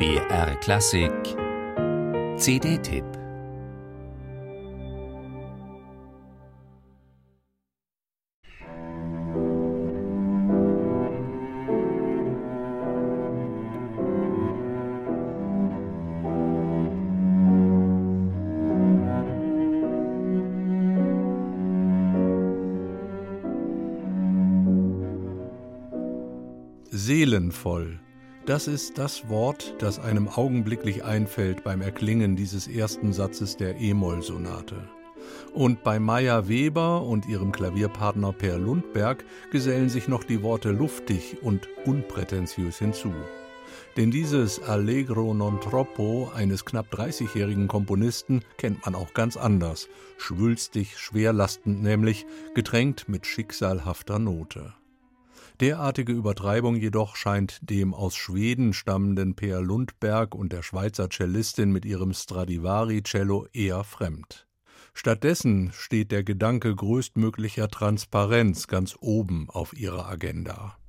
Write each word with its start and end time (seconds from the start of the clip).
BR 0.00 0.54
Klassik 0.62 1.36
CD-Tipp 2.38 3.04
Seelenvoll. 26.90 28.09
Das 28.46 28.66
ist 28.66 28.96
das 28.96 29.28
Wort, 29.28 29.74
das 29.78 29.98
einem 29.98 30.26
augenblicklich 30.26 31.04
einfällt 31.04 31.62
beim 31.62 31.82
Erklingen 31.82 32.36
dieses 32.36 32.68
ersten 32.68 33.12
Satzes 33.12 33.56
der 33.56 33.78
E-Moll-Sonate. 33.78 34.88
Und 35.52 35.82
bei 35.82 35.98
Maya 35.98 36.48
Weber 36.48 37.02
und 37.02 37.26
ihrem 37.26 37.52
Klavierpartner 37.52 38.32
Per 38.32 38.58
Lundberg 38.58 39.24
gesellen 39.50 39.90
sich 39.90 40.08
noch 40.08 40.24
die 40.24 40.42
Worte 40.42 40.70
luftig 40.70 41.36
und 41.42 41.68
unprätentiös 41.84 42.78
hinzu. 42.78 43.12
Denn 43.96 44.10
dieses 44.10 44.62
Allegro 44.62 45.34
non 45.34 45.60
troppo 45.60 46.30
eines 46.34 46.64
knapp 46.64 46.92
30-jährigen 46.94 47.68
Komponisten 47.68 48.42
kennt 48.56 48.84
man 48.84 48.94
auch 48.94 49.12
ganz 49.14 49.36
anders, 49.36 49.88
schwülstig, 50.16 50.96
schwerlastend 50.98 51.82
nämlich, 51.82 52.24
getränkt 52.54 53.08
mit 53.08 53.26
schicksalhafter 53.26 54.18
Note. 54.18 54.72
Derartige 55.60 56.12
Übertreibung 56.12 56.76
jedoch 56.76 57.16
scheint 57.16 57.58
dem 57.60 57.92
aus 57.92 58.16
Schweden 58.16 58.72
stammenden 58.72 59.36
Peer 59.36 59.60
Lundberg 59.60 60.34
und 60.34 60.54
der 60.54 60.62
Schweizer 60.62 61.10
Cellistin 61.10 61.70
mit 61.70 61.84
ihrem 61.84 62.14
Stradivari-Cello 62.14 63.46
eher 63.52 63.84
fremd. 63.84 64.46
Stattdessen 64.94 65.70
steht 65.74 66.12
der 66.12 66.24
Gedanke 66.24 66.74
größtmöglicher 66.74 67.68
Transparenz 67.68 68.68
ganz 68.68 68.96
oben 69.00 69.50
auf 69.50 69.76
ihrer 69.76 70.08
Agenda. 70.08 70.79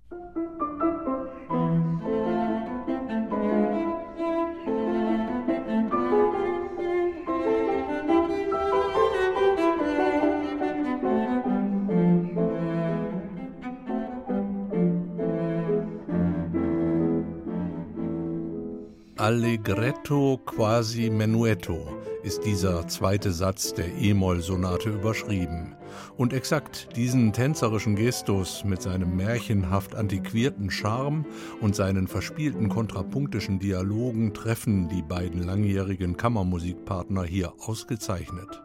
Allegretto 19.22 20.40
quasi 20.48 21.12
menuetto 21.12 21.96
ist 22.24 22.44
dieser 22.44 22.88
zweite 22.88 23.32
Satz 23.32 23.72
der 23.72 23.96
E-Moll-Sonate 23.96 24.90
überschrieben. 24.90 25.76
Und 26.18 26.34
exakt 26.34 26.96
diesen 26.96 27.32
tänzerischen 27.32 27.96
Gestus 27.96 28.64
mit 28.64 28.82
seinem 28.82 29.16
märchenhaft 29.16 29.94
antiquierten 29.94 30.72
Charme 30.72 31.24
und 31.62 31.76
seinen 31.76 32.08
verspielten 32.08 32.68
kontrapunktischen 32.68 33.60
Dialogen 33.60 34.34
treffen 34.34 34.90
die 34.90 35.04
beiden 35.04 35.44
langjährigen 35.44 36.18
Kammermusikpartner 36.18 37.22
hier 37.24 37.54
ausgezeichnet. 37.60 38.64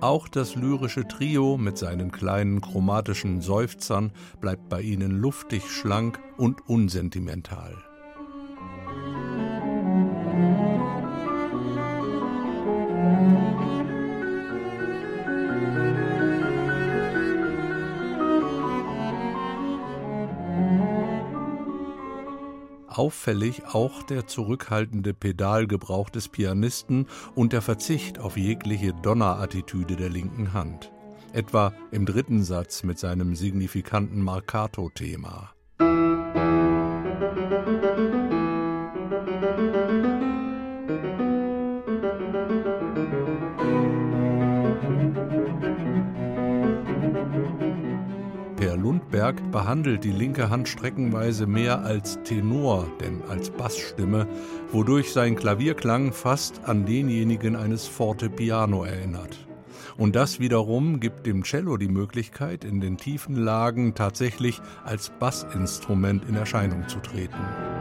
Auch 0.00 0.26
das 0.26 0.54
lyrische 0.54 1.06
Trio 1.06 1.58
mit 1.58 1.76
seinen 1.76 2.10
kleinen 2.10 2.62
chromatischen 2.62 3.42
Seufzern 3.42 4.10
bleibt 4.40 4.70
bei 4.70 4.80
ihnen 4.80 5.20
luftig, 5.20 5.70
schlank 5.70 6.18
und 6.38 6.66
unsentimental. 6.66 7.76
Auffällig 22.98 23.62
auch 23.72 24.02
der 24.02 24.26
zurückhaltende 24.26 25.14
Pedalgebrauch 25.14 26.10
des 26.10 26.28
Pianisten 26.28 27.06
und 27.34 27.52
der 27.52 27.62
Verzicht 27.62 28.18
auf 28.18 28.36
jegliche 28.36 28.92
Donnerattitüde 28.92 29.96
der 29.96 30.10
linken 30.10 30.52
Hand. 30.52 30.92
Etwa 31.32 31.72
im 31.90 32.04
dritten 32.04 32.44
Satz 32.44 32.82
mit 32.82 32.98
seinem 32.98 33.34
signifikanten 33.34 34.20
Marcato-Thema. 34.20 35.52
Lundberg 48.82 49.50
behandelt 49.52 50.02
die 50.02 50.10
linke 50.10 50.50
Hand 50.50 50.68
streckenweise 50.68 51.46
mehr 51.46 51.84
als 51.84 52.18
Tenor, 52.24 52.86
denn 53.00 53.22
als 53.28 53.50
Bassstimme, 53.50 54.26
wodurch 54.72 55.12
sein 55.12 55.36
Klavierklang 55.36 56.12
fast 56.12 56.64
an 56.64 56.84
denjenigen 56.84 57.54
eines 57.54 57.86
Fortepiano 57.86 58.84
erinnert. 58.84 59.46
Und 59.96 60.16
das 60.16 60.40
wiederum 60.40 61.00
gibt 61.00 61.26
dem 61.26 61.44
Cello 61.44 61.76
die 61.76 61.88
Möglichkeit, 61.88 62.64
in 62.64 62.80
den 62.80 62.96
tiefen 62.96 63.36
Lagen 63.36 63.94
tatsächlich 63.94 64.60
als 64.84 65.10
Bassinstrument 65.10 66.28
in 66.28 66.34
Erscheinung 66.34 66.88
zu 66.88 66.98
treten. 66.98 67.71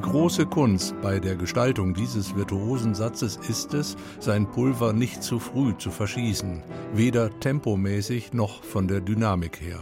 Große 0.00 0.46
Kunst 0.46 0.94
bei 1.02 1.20
der 1.20 1.36
Gestaltung 1.36 1.94
dieses 1.94 2.34
virtuosen 2.36 2.94
Satzes 2.94 3.38
ist 3.48 3.74
es, 3.74 3.96
sein 4.18 4.50
Pulver 4.50 4.92
nicht 4.92 5.22
zu 5.22 5.38
früh 5.38 5.76
zu 5.76 5.90
verschießen, 5.90 6.62
weder 6.94 7.38
tempomäßig 7.40 8.32
noch 8.32 8.62
von 8.62 8.88
der 8.88 9.00
Dynamik 9.00 9.60
her. 9.60 9.80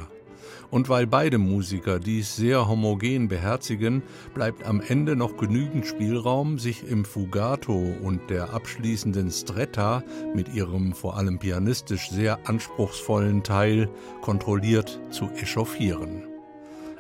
Und 0.71 0.89
weil 0.89 1.07
beide 1.07 1.39
Musiker 1.39 1.99
dies 1.99 2.37
sehr 2.37 2.69
homogen 2.69 3.29
beherzigen, 3.29 4.03
bleibt 4.35 4.65
am 4.65 4.81
Ende 4.81 5.17
noch 5.17 5.37
genügend 5.37 5.87
Spielraum, 5.87 6.59
sich 6.59 6.89
im 6.89 7.05
Fugato 7.05 7.95
und 8.03 8.29
der 8.31 8.53
abschließenden 8.53 9.31
Stretta 9.31 10.03
mit 10.35 10.53
ihrem 10.55 10.93
vor 10.93 11.17
allem 11.17 11.39
pianistisch 11.39 12.11
sehr 12.11 12.49
anspruchsvollen 12.49 13.43
Teil 13.43 13.89
kontrolliert 14.23 15.01
zu 15.11 15.31
echauffieren. 15.37 16.36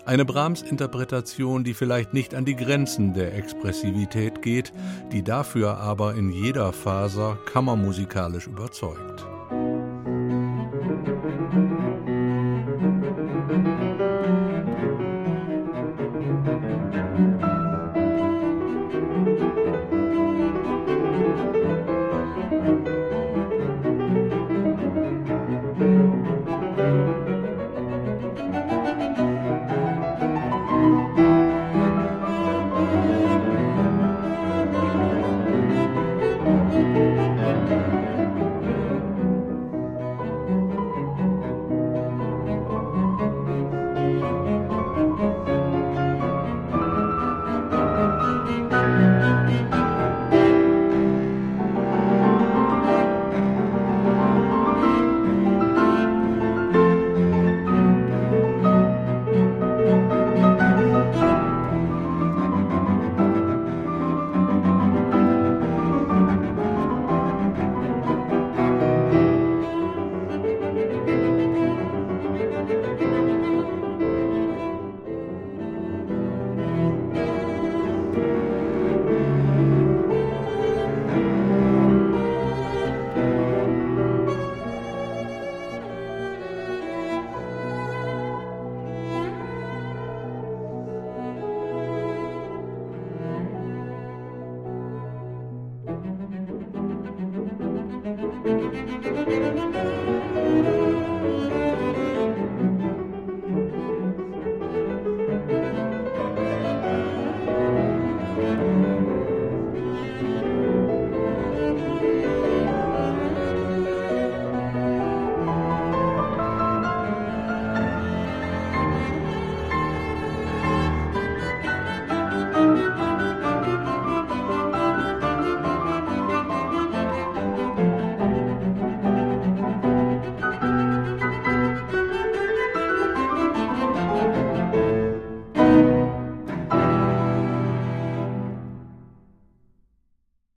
Eine 0.06 0.25
Brahms-Interpretation, 0.25 1.65
die 1.65 1.75
vielleicht 1.75 2.15
nicht 2.15 2.33
an 2.33 2.44
die 2.44 2.55
Grenzen 2.55 3.12
der 3.12 3.34
Expressivität 3.34 4.41
geht, 4.41 4.72
die 5.11 5.25
dafür 5.25 5.78
aber 5.78 6.15
in 6.15 6.31
jeder 6.31 6.72
Faser 6.72 7.37
kammermusikalisch 7.53 8.47
überzeugt. 8.47 9.27